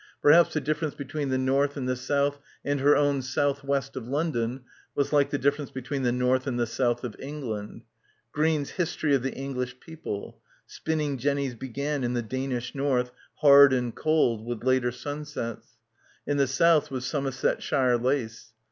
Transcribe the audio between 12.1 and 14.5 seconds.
the Danish north, hard and cold,